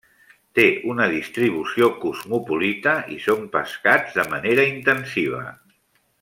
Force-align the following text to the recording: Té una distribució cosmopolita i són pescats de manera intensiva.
Té 0.59 0.63
una 0.93 1.05
distribució 1.11 1.89
cosmopolita 2.05 2.95
i 3.17 3.19
són 3.27 3.45
pescats 3.59 4.17
de 4.21 4.27
manera 4.33 4.67
intensiva. 4.73 5.45